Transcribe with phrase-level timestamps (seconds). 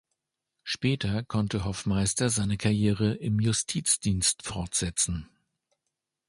[0.63, 5.29] Später konnte Hoffmeister seine Karriere im Justizdienst fortsetzen.